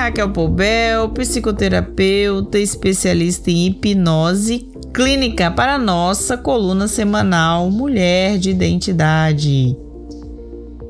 Raquel 0.00 0.30
Poubel, 0.30 1.10
psicoterapeuta, 1.10 2.58
especialista 2.58 3.50
em 3.50 3.66
hipnose 3.66 4.66
clínica 4.94 5.50
para 5.50 5.76
nossa 5.76 6.38
coluna 6.38 6.88
semanal 6.88 7.70
Mulher 7.70 8.38
de 8.38 8.48
Identidade. 8.48 9.76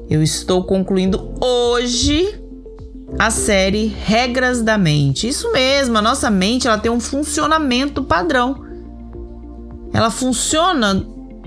Eu 0.08 0.22
estou 0.22 0.62
concluindo 0.62 1.34
hoje 1.40 2.40
a 3.18 3.30
série 3.30 3.86
Regras 3.86 4.62
da 4.62 4.78
Mente. 4.78 5.26
Isso 5.28 5.50
mesmo, 5.50 5.98
a 5.98 6.02
nossa 6.02 6.30
mente 6.30 6.68
ela 6.68 6.78
tem 6.78 6.90
um 6.90 7.00
funcionamento 7.00 8.04
padrão. 8.04 8.62
Ela 9.92 10.10
funciona 10.10 11.04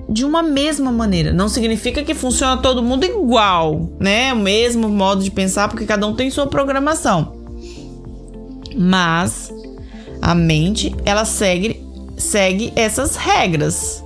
de 0.09 0.25
uma 0.25 0.43
mesma 0.43 0.91
maneira. 0.91 1.31
Não 1.31 1.47
significa 1.47 2.03
que 2.03 2.13
funciona 2.13 2.57
todo 2.57 2.83
mundo 2.83 3.05
igual, 3.05 3.89
né? 4.01 4.33
O 4.33 4.37
mesmo 4.37 4.89
modo 4.89 5.23
de 5.23 5.31
pensar, 5.31 5.69
porque 5.69 5.85
cada 5.85 6.05
um 6.05 6.13
tem 6.13 6.29
sua 6.29 6.45
programação. 6.45 7.32
Mas 8.75 9.53
a 10.21 10.33
mente, 10.33 10.95
ela 11.05 11.25
segue, 11.25 11.85
segue 12.17 12.71
essas 12.75 13.15
regras 13.15 14.03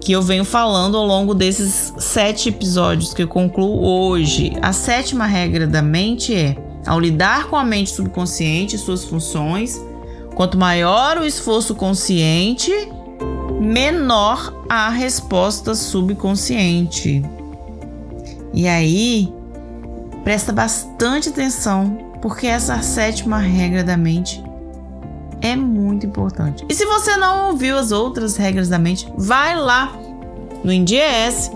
que 0.00 0.12
eu 0.12 0.22
venho 0.22 0.44
falando 0.44 0.96
ao 0.96 1.06
longo 1.06 1.34
desses 1.34 1.92
sete 1.98 2.48
episódios 2.48 3.14
que 3.14 3.22
eu 3.22 3.28
concluo 3.28 3.84
hoje. 3.84 4.52
A 4.60 4.72
sétima 4.72 5.26
regra 5.26 5.66
da 5.66 5.82
mente 5.82 6.34
é: 6.34 6.56
ao 6.86 6.98
lidar 6.98 7.46
com 7.48 7.56
a 7.56 7.64
mente 7.64 7.90
subconsciente 7.90 8.76
e 8.76 8.78
suas 8.78 9.04
funções, 9.04 9.80
quanto 10.34 10.58
maior 10.58 11.18
o 11.18 11.24
esforço 11.24 11.74
consciente, 11.74 12.72
menor 13.60 14.64
a 14.68 14.88
resposta 14.88 15.74
subconsciente. 15.74 17.22
E 18.52 18.66
aí, 18.66 19.32
presta 20.24 20.52
bastante 20.52 21.28
atenção, 21.28 22.09
porque 22.20 22.46
essa 22.46 22.80
sétima 22.82 23.38
regra 23.38 23.82
da 23.82 23.96
mente 23.96 24.42
é 25.40 25.56
muito 25.56 26.06
importante. 26.06 26.64
E 26.68 26.74
se 26.74 26.84
você 26.84 27.16
não 27.16 27.50
ouviu 27.50 27.76
as 27.76 27.92
outras 27.92 28.36
regras 28.36 28.68
da 28.68 28.78
mente, 28.78 29.10
vai 29.16 29.56
lá 29.56 29.92
no 30.62 30.72
INDS 30.72 31.50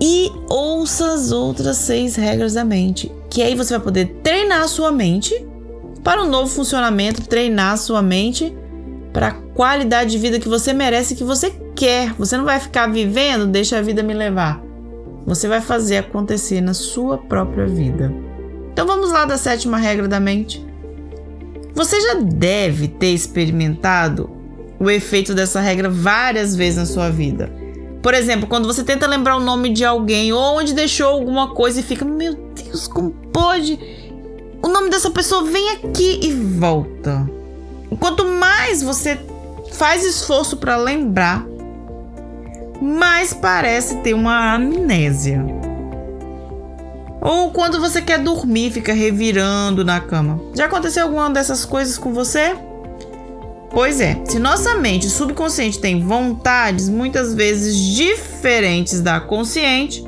e 0.00 0.30
ouça 0.48 1.12
as 1.12 1.30
outras 1.30 1.76
seis 1.76 2.16
regras 2.16 2.54
da 2.54 2.64
mente, 2.64 3.12
que 3.28 3.42
aí 3.42 3.54
você 3.54 3.74
vai 3.74 3.84
poder 3.84 4.20
treinar 4.22 4.62
a 4.62 4.68
sua 4.68 4.90
mente 4.90 5.34
para 6.02 6.22
um 6.22 6.28
novo 6.28 6.50
funcionamento, 6.50 7.22
treinar 7.22 7.72
a 7.72 7.76
sua 7.76 8.02
mente 8.02 8.54
para 9.12 9.28
a 9.28 9.32
qualidade 9.32 10.10
de 10.10 10.18
vida 10.18 10.40
que 10.40 10.48
você 10.48 10.72
merece, 10.72 11.14
que 11.14 11.24
você 11.24 11.50
quer. 11.74 12.12
Você 12.14 12.36
não 12.36 12.44
vai 12.44 12.60
ficar 12.60 12.86
vivendo, 12.88 13.46
deixa 13.46 13.78
a 13.78 13.82
vida 13.82 14.02
me 14.02 14.12
levar. 14.12 14.62
Você 15.26 15.48
vai 15.48 15.60
fazer 15.60 15.98
acontecer 15.98 16.60
na 16.60 16.74
sua 16.74 17.16
própria 17.16 17.66
vida. 17.66 18.12
Então 18.74 18.88
vamos 18.88 19.12
lá 19.12 19.24
da 19.24 19.38
sétima 19.38 19.78
regra 19.78 20.08
da 20.08 20.18
mente. 20.18 20.66
Você 21.76 22.00
já 22.00 22.14
deve 22.14 22.88
ter 22.88 23.10
experimentado 23.10 24.28
o 24.80 24.90
efeito 24.90 25.32
dessa 25.32 25.60
regra 25.60 25.88
várias 25.88 26.56
vezes 26.56 26.76
na 26.76 26.84
sua 26.84 27.08
vida. 27.08 27.52
Por 28.02 28.14
exemplo, 28.14 28.48
quando 28.48 28.66
você 28.66 28.82
tenta 28.82 29.06
lembrar 29.06 29.36
o 29.36 29.40
nome 29.40 29.72
de 29.72 29.84
alguém 29.84 30.32
ou 30.32 30.58
onde 30.58 30.74
deixou 30.74 31.06
alguma 31.06 31.54
coisa 31.54 31.78
e 31.78 31.84
fica, 31.84 32.04
meu 32.04 32.34
Deus, 32.34 32.88
como 32.88 33.12
pode? 33.32 33.78
O 34.60 34.66
nome 34.66 34.90
dessa 34.90 35.08
pessoa 35.08 35.44
vem 35.44 35.70
aqui 35.70 36.18
e 36.20 36.32
volta. 36.32 37.30
Quanto 38.00 38.24
mais 38.24 38.82
você 38.82 39.16
faz 39.70 40.04
esforço 40.04 40.56
para 40.56 40.76
lembrar, 40.76 41.46
mais 42.82 43.32
parece 43.32 43.98
ter 43.98 44.14
uma 44.14 44.54
amnésia. 44.56 45.46
Ou 47.24 47.50
quando 47.52 47.80
você 47.80 48.02
quer 48.02 48.18
dormir, 48.18 48.70
fica 48.70 48.92
revirando 48.92 49.82
na 49.82 49.98
cama. 49.98 50.38
Já 50.54 50.66
aconteceu 50.66 51.04
alguma 51.04 51.30
dessas 51.30 51.64
coisas 51.64 51.96
com 51.96 52.12
você? 52.12 52.54
Pois 53.70 53.98
é, 53.98 54.22
se 54.26 54.38
nossa 54.38 54.74
mente 54.74 55.08
subconsciente 55.08 55.80
tem 55.80 56.04
vontades 56.04 56.90
muitas 56.90 57.32
vezes 57.32 57.74
diferentes 57.76 59.00
da 59.00 59.20
consciente, 59.20 60.04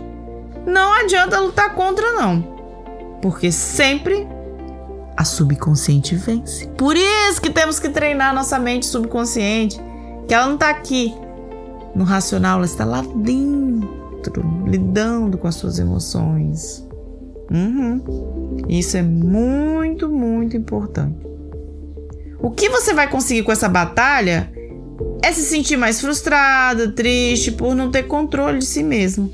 não 0.67 0.93
adianta 0.93 1.41
lutar 1.41 1.75
contra 1.75 2.13
não. 2.13 2.43
Porque 3.23 3.51
sempre 3.51 4.29
a 5.17 5.25
subconsciente 5.25 6.15
vence. 6.15 6.69
Por 6.77 6.97
isso 6.99 7.41
que 7.41 7.49
temos 7.49 7.81
que 7.81 7.89
treinar 7.89 8.35
nossa 8.35 8.59
mente 8.59 8.85
subconsciente, 8.85 9.81
que 10.29 10.35
ela 10.35 10.47
não 10.47 10.55
está 10.55 10.69
aqui 10.69 11.15
no 11.95 12.05
racional, 12.05 12.59
ela 12.59 12.67
está 12.67 12.85
lá 12.85 13.01
dentro, 13.01 14.45
lidando 14.67 15.39
com 15.39 15.49
as 15.49 15.55
suas 15.55 15.79
emoções. 15.79 16.86
Uhum. 17.51 18.65
Isso 18.69 18.97
é 18.97 19.03
muito, 19.03 20.09
muito 20.09 20.57
importante. 20.57 21.27
O 22.41 22.51
que 22.51 22.69
você 22.69 22.93
vai 22.93 23.09
conseguir 23.09 23.43
com 23.43 23.53
essa 23.53 23.69
batalha 23.69 24.53
é 25.23 25.33
se 25.33 25.43
sentir 25.43 25.77
mais 25.77 26.01
frustrada, 26.01 26.93
triste 26.93 27.51
por 27.53 27.75
não 27.75 27.91
ter 27.91 28.05
controle 28.05 28.59
de 28.59 28.67
si 28.67 28.83
mesmo. 28.83 29.31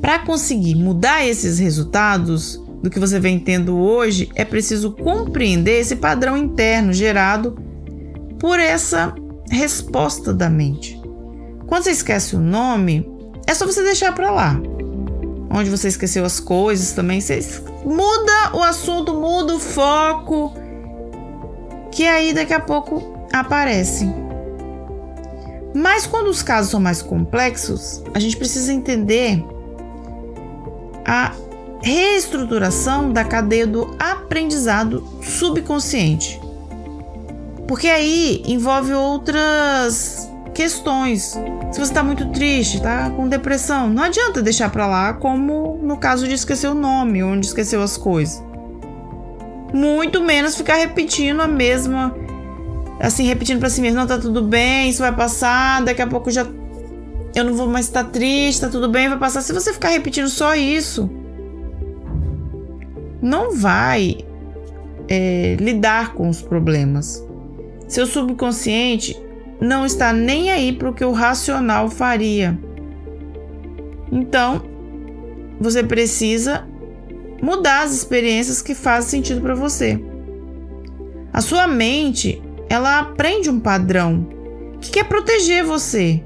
Para 0.00 0.20
conseguir 0.20 0.74
mudar 0.74 1.26
esses 1.26 1.58
resultados, 1.58 2.60
do 2.82 2.88
que 2.88 2.98
você 2.98 3.20
vem 3.20 3.38
tendo 3.38 3.76
hoje, 3.76 4.30
é 4.34 4.44
preciso 4.44 4.92
compreender 4.92 5.80
esse 5.80 5.96
padrão 5.96 6.36
interno 6.36 6.92
gerado 6.92 7.58
por 8.38 8.58
essa 8.58 9.14
resposta 9.50 10.32
da 10.32 10.48
mente. 10.48 10.98
Quando 11.66 11.84
você 11.84 11.90
esquece 11.90 12.34
o 12.34 12.40
nome, 12.40 13.06
é 13.46 13.54
só 13.54 13.66
você 13.66 13.82
deixar 13.82 14.14
para 14.14 14.30
lá. 14.30 14.60
Onde 15.50 15.68
você 15.68 15.88
esqueceu 15.88 16.24
as 16.24 16.38
coisas 16.38 16.92
também, 16.92 17.20
você 17.20 17.40
muda 17.84 18.54
o 18.54 18.62
assunto, 18.62 19.12
muda 19.12 19.54
o 19.56 19.58
foco, 19.58 20.54
que 21.90 22.06
aí 22.06 22.32
daqui 22.32 22.54
a 22.54 22.60
pouco 22.60 23.26
aparece. 23.32 24.08
Mas 25.74 26.06
quando 26.06 26.28
os 26.28 26.40
casos 26.40 26.70
são 26.70 26.80
mais 26.80 27.02
complexos, 27.02 28.02
a 28.14 28.20
gente 28.20 28.36
precisa 28.36 28.72
entender 28.72 29.44
a 31.04 31.34
reestruturação 31.82 33.12
da 33.12 33.24
cadeia 33.24 33.66
do 33.66 33.96
aprendizado 33.98 35.04
subconsciente. 35.22 36.40
Porque 37.66 37.88
aí 37.88 38.42
envolve 38.46 38.92
outras 38.92 40.29
questões. 40.60 41.38
Se 41.72 41.80
você 41.80 41.90
está 41.90 42.02
muito 42.02 42.26
triste, 42.32 42.76
está 42.76 43.08
com 43.08 43.26
depressão, 43.26 43.88
não 43.88 44.02
adianta 44.02 44.42
deixar 44.42 44.68
para 44.68 44.86
lá, 44.86 45.14
como 45.14 45.78
no 45.82 45.96
caso 45.96 46.28
de 46.28 46.34
esquecer 46.34 46.68
o 46.68 46.74
nome, 46.74 47.22
onde 47.22 47.46
esqueceu 47.46 47.80
as 47.80 47.96
coisas. 47.96 48.44
Muito 49.72 50.20
menos 50.20 50.54
ficar 50.54 50.74
repetindo 50.74 51.40
a 51.40 51.48
mesma, 51.48 52.14
assim, 53.00 53.24
repetindo 53.24 53.58
para 53.58 53.70
si 53.70 53.80
mesmo: 53.80 54.00
não, 54.00 54.06
tá 54.06 54.18
tudo 54.18 54.42
bem, 54.42 54.90
isso 54.90 54.98
vai 54.98 55.16
passar, 55.16 55.82
daqui 55.82 56.02
a 56.02 56.06
pouco 56.06 56.30
já 56.30 56.46
eu 57.34 57.44
não 57.44 57.54
vou 57.54 57.66
mais 57.66 57.86
estar 57.86 58.04
triste, 58.04 58.60
tá 58.60 58.68
tudo 58.68 58.86
bem, 58.86 59.08
vai 59.08 59.18
passar. 59.18 59.40
Se 59.40 59.54
você 59.54 59.72
ficar 59.72 59.88
repetindo 59.88 60.28
só 60.28 60.54
isso, 60.54 61.08
não 63.22 63.56
vai 63.56 64.18
é, 65.08 65.56
lidar 65.58 66.12
com 66.12 66.28
os 66.28 66.42
problemas. 66.42 67.26
Seu 67.88 68.06
subconsciente 68.06 69.16
não 69.60 69.84
está 69.84 70.12
nem 70.12 70.50
aí 70.50 70.72
para 70.72 70.88
o 70.88 70.94
que 70.94 71.04
o 71.04 71.12
racional 71.12 71.90
faria. 71.90 72.58
Então, 74.10 74.62
você 75.60 75.82
precisa 75.82 76.66
mudar 77.42 77.82
as 77.82 77.92
experiências 77.92 78.62
que 78.62 78.74
fazem 78.74 79.10
sentido 79.10 79.40
para 79.40 79.54
você. 79.54 80.02
A 81.32 81.40
sua 81.40 81.66
mente, 81.66 82.42
ela 82.68 82.98
aprende 82.98 83.50
um 83.50 83.60
padrão 83.60 84.26
que 84.80 84.90
quer 84.90 85.04
proteger 85.04 85.64
você. 85.64 86.22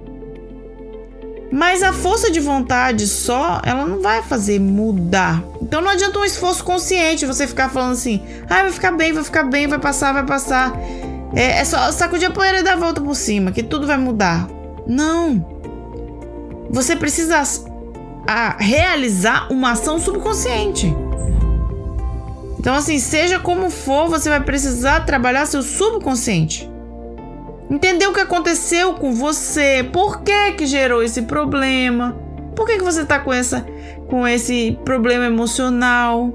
Mas 1.53 1.83
a 1.83 1.93
força 1.93 2.31
de 2.31 2.41
vontade 2.41 3.07
só, 3.07 3.61
ela 3.65 3.87
não 3.87 4.01
vai 4.01 4.23
fazer 4.23 4.59
mudar. 4.59 5.45
Então 5.63 5.81
não 5.81 5.91
adianta 5.91 6.19
um 6.19 6.25
esforço 6.25 6.65
consciente 6.65 7.27
você 7.27 7.47
ficar 7.47 7.69
falando 7.69 7.93
assim: 7.93 8.21
ah, 8.49 8.63
vai 8.63 8.73
ficar 8.73 8.93
bem, 8.93 9.13
vai 9.13 9.23
ficar 9.23 9.45
bem, 9.45 9.67
vai 9.67 9.79
passar, 9.79 10.13
vai 10.13 10.27
passar. 10.27 10.73
É, 11.35 11.61
é 11.61 11.65
só 11.65 11.91
sacudir 11.91 12.29
a 12.29 12.31
poeira 12.31 12.61
e 12.61 12.63
dar 12.63 12.75
a 12.75 12.77
volta 12.77 13.01
por 13.01 13.15
cima, 13.15 13.53
que 13.53 13.63
tudo 13.63 13.87
vai 13.87 13.97
mudar. 13.97 14.49
Não. 14.87 15.45
Você 16.71 16.97
precisa 16.97 17.43
a, 18.27 18.57
realizar 18.59 19.53
uma 19.53 19.73
ação 19.73 19.99
subconsciente. 19.99 20.95
Então, 22.59 22.75
assim, 22.75 22.99
seja 22.99 23.39
como 23.39 23.69
for, 23.69 24.09
você 24.09 24.29
vai 24.31 24.41
precisar 24.41 25.01
trabalhar 25.01 25.47
seu 25.47 25.63
subconsciente. 25.63 26.71
Entender 27.71 28.07
o 28.07 28.13
que 28.13 28.21
aconteceu 28.21 28.95
com 28.95 29.13
você, 29.13 29.89
por 29.93 30.23
que 30.23 30.53
que 30.53 30.67
gerou 30.67 31.03
esse 31.03 31.23
problema, 31.23 32.17
por 32.55 32.67
que 32.67 32.79
que 32.79 32.85
você 32.85 33.03
está 33.03 33.19
com 33.19 33.33
essa 33.33 33.67
com 34.09 34.27
esse 34.27 34.79
problema 34.85 35.25
emocional. 35.25 36.33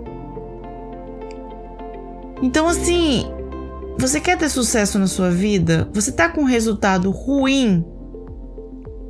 Então 2.42 2.68
assim, 2.68 3.32
você 4.00 4.20
quer 4.22 4.38
ter 4.38 4.50
sucesso 4.50 4.98
na 4.98 5.08
sua 5.08 5.30
vida? 5.30 5.90
Você 5.94 6.10
está 6.10 6.30
com 6.30 6.42
um 6.42 6.46
resultado 6.46 7.12
ruim? 7.12 7.86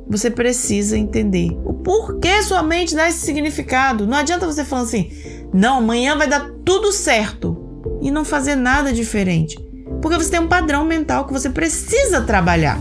Você 0.08 0.28
precisa 0.28 0.98
entender 0.98 1.50
o 1.64 1.72
porquê 1.72 2.42
sua 2.42 2.62
mente 2.62 2.96
dá 2.96 3.08
esse 3.08 3.20
significado. 3.20 4.04
Não 4.06 4.18
adianta 4.18 4.46
você 4.46 4.64
falar 4.64 4.82
assim: 4.82 5.10
Não, 5.54 5.78
amanhã 5.78 6.16
vai 6.18 6.28
dar 6.28 6.50
tudo 6.64 6.90
certo 6.90 7.56
e 8.02 8.10
não 8.10 8.24
fazer 8.24 8.56
nada 8.56 8.92
diferente. 8.92 9.56
Porque 10.02 10.18
você 10.18 10.30
tem 10.30 10.40
um 10.40 10.48
padrão 10.48 10.84
mental 10.84 11.24
que 11.24 11.32
você 11.32 11.48
precisa 11.48 12.22
trabalhar. 12.22 12.80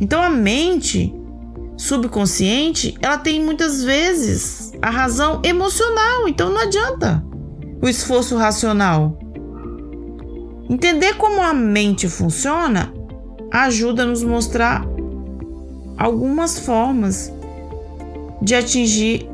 Então 0.00 0.22
a 0.22 0.30
mente 0.30 1.12
subconsciente, 1.76 2.94
ela 3.02 3.18
tem 3.18 3.40
muitas 3.40 3.82
vezes 3.82 4.72
a 4.80 4.90
razão 4.90 5.40
emocional, 5.42 6.28
então 6.28 6.50
não 6.50 6.60
adianta 6.60 7.24
o 7.82 7.88
esforço 7.88 8.36
racional. 8.36 9.18
Entender 10.68 11.16
como 11.16 11.42
a 11.42 11.52
mente 11.52 12.08
funciona 12.08 12.92
ajuda 13.50 14.02
a 14.02 14.06
nos 14.06 14.24
mostrar 14.24 14.84
algumas 15.96 16.58
formas 16.58 17.32
de 18.42 18.54
atingir 18.54 19.28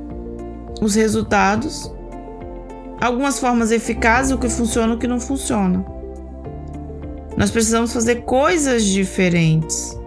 os 0.81 0.95
resultados, 0.95 1.91
algumas 3.01 3.39
formas 3.39 3.71
eficazes, 3.71 4.33
o 4.33 4.39
que 4.39 4.49
funciona 4.49 4.93
e 4.93 4.97
o 4.97 4.99
que 4.99 5.07
não 5.07 5.21
funciona. 5.21 5.85
Nós 7.37 7.51
precisamos 7.51 7.93
fazer 7.93 8.23
coisas 8.23 8.85
diferentes. 8.85 9.99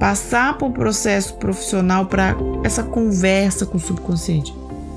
Passar 0.00 0.58
por 0.58 0.66
um 0.66 0.72
processo 0.72 1.34
profissional 1.34 2.06
para 2.06 2.34
essa 2.64 2.82
conversa 2.82 3.64
com 3.64 3.76
o 3.76 3.80
subconsciente. 3.80 4.52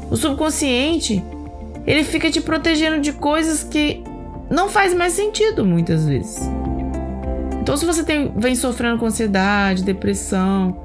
O 0.09 0.17
subconsciente, 0.17 1.23
ele 1.85 2.03
fica 2.03 2.31
te 2.31 2.41
protegendo 2.41 2.99
de 2.99 3.13
coisas 3.13 3.63
que 3.63 4.03
não 4.49 4.69
faz 4.69 4.93
mais 4.93 5.13
sentido 5.13 5.65
muitas 5.65 6.05
vezes. 6.05 6.49
Então, 7.61 7.75
se 7.75 7.85
você 7.85 8.03
tem, 8.03 8.31
vem 8.35 8.55
sofrendo 8.55 8.99
com 8.99 9.07
ansiedade, 9.07 9.83
depressão, 9.83 10.77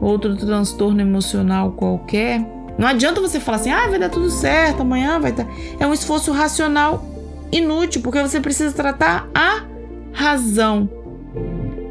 outro 0.00 0.36
transtorno 0.36 1.00
emocional 1.00 1.72
qualquer, 1.72 2.44
não 2.76 2.88
adianta 2.88 3.20
você 3.20 3.38
falar 3.38 3.58
assim, 3.58 3.70
ah, 3.70 3.88
vai 3.88 3.98
dar 3.98 4.08
tudo 4.08 4.30
certo, 4.30 4.82
amanhã 4.82 5.18
vai 5.20 5.30
estar. 5.30 5.46
É 5.78 5.86
um 5.86 5.92
esforço 5.92 6.32
racional 6.32 7.04
inútil, 7.50 8.02
porque 8.02 8.20
você 8.20 8.40
precisa 8.40 8.72
tratar 8.72 9.28
a 9.34 9.64
razão. 10.12 10.88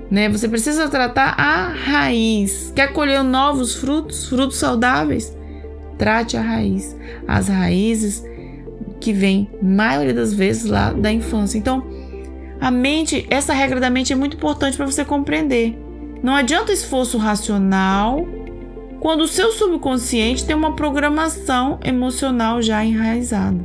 Né? 0.10 0.30
Você 0.30 0.48
precisa 0.48 0.88
tratar 0.88 1.36
a 1.38 1.68
raiz. 1.68 2.72
Quer 2.76 2.94
colher 2.94 3.24
novos 3.24 3.76
frutos, 3.76 4.28
frutos 4.28 4.58
saudáveis? 4.58 5.36
Trate 5.98 6.38
a 6.38 6.42
raiz. 6.42 6.96
As 7.28 7.50
raízes 7.50 8.24
que 9.00 9.14
vêm, 9.14 9.50
maioria 9.62 10.14
das 10.14 10.34
vezes, 10.34 10.66
lá 10.66 10.92
da 10.92 11.12
infância. 11.12 11.58
Então, 11.58 11.84
a 12.60 12.72
mente, 12.72 13.26
essa 13.30 13.54
regra 13.54 13.80
da 13.80 13.90
mente 13.90 14.12
é 14.12 14.16
muito 14.16 14.36
importante 14.36 14.76
para 14.76 14.86
você 14.86 15.06
compreender. 15.06 15.78
Não 16.24 16.36
adianta 16.36 16.72
esforço 16.72 17.18
racional 17.18 18.28
quando 19.00 19.22
o 19.22 19.28
seu 19.28 19.52
subconsciente 19.52 20.46
tem 20.46 20.56
uma 20.56 20.76
programação 20.76 21.80
emocional 21.84 22.62
já 22.62 22.84
enraizada. 22.84 23.64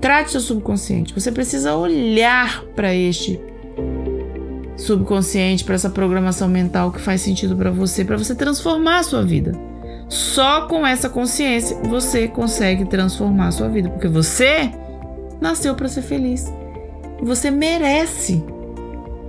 Trate 0.00 0.30
seu 0.30 0.40
subconsciente. 0.40 1.12
Você 1.12 1.30
precisa 1.30 1.76
olhar 1.76 2.64
para 2.74 2.94
este 2.94 3.38
subconsciente, 4.76 5.62
para 5.62 5.74
essa 5.74 5.90
programação 5.90 6.48
mental 6.48 6.90
que 6.90 7.00
faz 7.00 7.20
sentido 7.20 7.54
para 7.54 7.70
você, 7.70 8.02
para 8.02 8.16
você 8.16 8.34
transformar 8.34 9.00
a 9.00 9.02
sua 9.02 9.22
vida. 9.22 9.69
Só 10.10 10.66
com 10.66 10.84
essa 10.84 11.08
consciência 11.08 11.78
você 11.84 12.26
consegue 12.26 12.84
transformar 12.84 13.46
a 13.46 13.52
sua 13.52 13.68
vida, 13.68 13.88
porque 13.88 14.08
você 14.08 14.72
nasceu 15.40 15.76
para 15.76 15.86
ser 15.86 16.02
feliz. 16.02 16.52
Você 17.22 17.48
merece. 17.48 18.44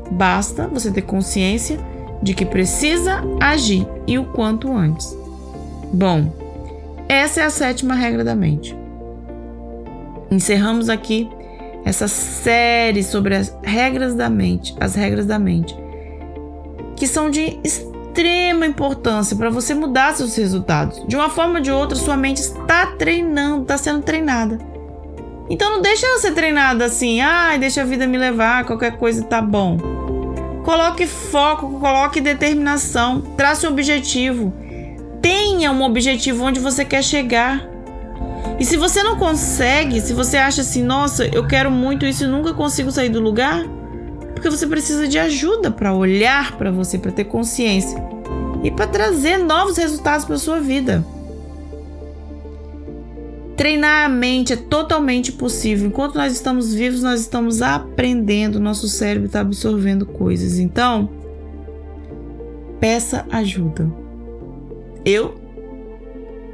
Basta 0.10 0.68
você 0.68 0.92
ter 0.92 1.04
consciência 1.04 1.80
de 2.22 2.34
que 2.34 2.46
precisa 2.46 3.22
agir 3.40 3.88
e 4.08 4.18
o 4.18 4.26
quanto 4.26 4.72
antes. 4.72 5.16
Bom, 5.94 6.34
essa 7.08 7.42
é 7.42 7.46
a 7.46 7.52
sétima 7.52 7.94
regra 7.94 8.24
da 8.24 8.36
mente. 8.36 8.76
Encerramos 10.32 10.90
aqui 10.90 11.30
essa 11.86 12.08
série 12.08 13.04
sobre 13.04 13.36
as 13.36 13.56
regras 13.64 14.16
da 14.16 14.30
mente, 14.30 14.76
as 14.80 14.96
regras 14.96 15.28
da 15.28 15.38
mente, 15.38 15.76
que 16.96 17.06
são 17.06 17.30
de 17.30 17.60
extrema 17.64 17.91
importância 18.72 19.36
para 19.36 19.50
você 19.50 19.74
mudar 19.74 20.14
seus 20.14 20.36
resultados. 20.36 21.06
De 21.08 21.16
uma 21.16 21.30
forma 21.30 21.56
ou 21.56 21.62
de 21.62 21.72
outra, 21.72 21.96
sua 21.96 22.18
mente 22.18 22.40
está 22.40 22.88
treinando, 22.88 23.62
está 23.64 23.78
sendo 23.78 24.02
treinada. 24.02 24.58
Então 25.50 25.70
não 25.70 25.82
deixa 25.82 26.08
ela 26.08 26.20
ser 26.20 26.32
treinada 26.32 26.86
assim, 26.86 27.20
ai, 27.20 27.56
ah, 27.56 27.60
deixa 27.60 27.82
a 27.82 27.86
vida 27.86 28.08
me 28.08 28.18
levar, 28.18 28.66
qualquer 28.66 28.98
coisa 28.98 29.24
tá 29.24 29.42
bom. 29.42 29.78
Coloque 30.64 31.06
foco, 31.06 31.80
coloque 31.80 32.22
determinação, 32.22 33.22
trace 33.36 33.68
um 33.68 33.72
objetivo. 33.72 34.54
Tenha 35.22 35.72
um 35.72 35.84
objetivo 35.84 36.46
onde 36.46 36.60
você 36.60 36.86
quer 36.86 37.04
chegar. 37.04 37.68
E 38.60 38.66
se 38.66 38.78
você 38.78 39.04
não 39.04 39.18
consegue, 39.18 40.00
se 40.00 40.14
você 40.14 40.38
acha 40.38 40.62
assim, 40.62 40.84
nossa, 40.84 41.26
eu 41.26 41.46
quero 41.48 41.70
muito 41.70 42.06
isso 42.06 42.24
e 42.24 42.28
nunca 42.28 42.54
consigo 42.54 42.92
sair 42.92 43.10
do 43.10 43.20
lugar, 43.20 43.66
porque 44.34 44.50
você 44.50 44.66
precisa 44.66 45.08
de 45.08 45.20
ajuda 45.20 45.70
para 45.72 45.94
olhar 45.94 46.58
para 46.58 46.72
você, 46.72 46.98
para 46.98 47.12
ter 47.12 47.26
consciência 47.26 48.02
e 48.64 48.72
para 48.72 48.88
trazer 48.88 49.38
novos 49.38 49.78
resultados 49.78 50.26
para 50.26 50.38
sua 50.38 50.60
vida. 50.60 51.06
Treinar 53.58 54.06
a 54.06 54.10
mente 54.10 54.54
é 54.54 54.56
totalmente 54.56 55.32
possível. 55.32 55.88
Enquanto 55.88 56.16
nós 56.16 56.34
estamos 56.34 56.74
vivos, 56.74 57.04
nós 57.04 57.22
estamos 57.22 57.62
aprendendo, 57.62 58.60
nosso 58.60 58.88
cérebro 58.88 59.28
está 59.28 59.42
absorvendo 59.42 60.06
coisas. 60.06 60.58
Então, 60.58 61.10
peça 62.80 63.26
ajuda. 63.32 63.88
Eu 65.06 65.36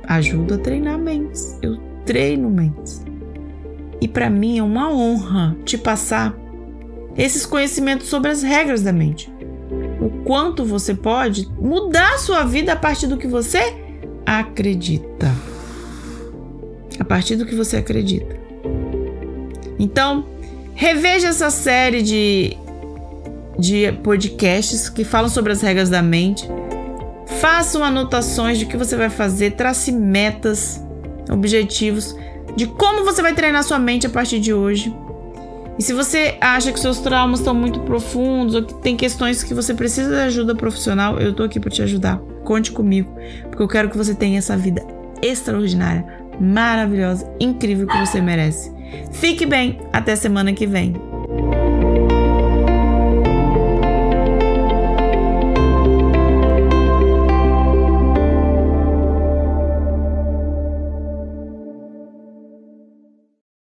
ajudo 0.03 0.55
a 0.55 0.57
treinar 0.57 0.97
mentes. 0.97 1.57
Eu 1.61 1.77
treino 2.05 2.49
mentes. 2.49 3.01
E 4.01 4.07
para 4.07 4.29
mim 4.29 4.57
é 4.57 4.63
uma 4.63 4.91
honra 4.91 5.55
te 5.63 5.77
passar 5.77 6.37
esses 7.17 7.45
conhecimentos 7.45 8.07
sobre 8.07 8.31
as 8.31 8.43
regras 8.43 8.81
da 8.81 8.93
mente. 8.93 9.31
O 9.99 10.09
quanto 10.23 10.63
você 10.63 10.93
pode 10.93 11.49
mudar 11.59 12.17
sua 12.19 12.43
vida 12.43 12.73
a 12.73 12.75
partir 12.75 13.07
do 13.07 13.17
que 13.17 13.27
você 13.27 13.75
acredita 14.25 15.33
a 16.99 17.03
partir 17.03 17.35
do 17.35 17.45
que 17.45 17.55
você 17.55 17.77
acredita. 17.77 18.35
Então, 19.79 20.25
reveja 20.73 21.27
essa 21.27 21.49
série 21.49 22.01
de, 22.01 22.57
de 23.57 23.91
podcasts 24.03 24.89
que 24.89 25.03
falam 25.03 25.29
sobre 25.29 25.51
as 25.51 25.61
regras 25.61 25.89
da 25.89 26.01
mente. 26.01 26.47
Façam 27.39 27.83
anotações 27.83 28.57
de 28.57 28.65
que 28.65 28.77
você 28.77 28.95
vai 28.95 29.09
fazer, 29.09 29.51
trace 29.51 29.91
metas, 29.91 30.81
objetivos 31.29 32.15
de 32.55 32.65
como 32.65 33.03
você 33.05 33.21
vai 33.21 33.35
treinar 33.35 33.63
sua 33.63 33.77
mente 33.77 34.07
a 34.07 34.09
partir 34.09 34.39
de 34.39 34.53
hoje. 34.53 34.93
E 35.77 35.83
se 35.83 35.93
você 35.93 36.37
acha 36.41 36.71
que 36.71 36.79
seus 36.79 36.99
traumas 36.99 37.39
estão 37.39 37.53
muito 37.53 37.79
profundos 37.81 38.55
ou 38.55 38.63
que 38.63 38.73
tem 38.75 38.97
questões 38.97 39.43
que 39.43 39.53
você 39.53 39.73
precisa 39.73 40.09
de 40.09 40.21
ajuda 40.21 40.55
profissional, 40.55 41.19
eu 41.19 41.33
tô 41.33 41.43
aqui 41.43 41.59
para 41.59 41.69
te 41.69 41.81
ajudar. 41.83 42.17
Conte 42.43 42.71
comigo, 42.71 43.13
porque 43.43 43.61
eu 43.61 43.67
quero 43.67 43.89
que 43.89 43.97
você 43.97 44.15
tenha 44.15 44.39
essa 44.39 44.57
vida 44.57 44.85
extraordinária, 45.21 46.05
maravilhosa, 46.39 47.31
incrível 47.39 47.85
que 47.85 47.97
você 47.97 48.21
merece. 48.21 48.71
Fique 49.11 49.45
bem, 49.45 49.79
até 49.93 50.15
semana 50.15 50.53
que 50.53 50.65
vem. 50.65 50.95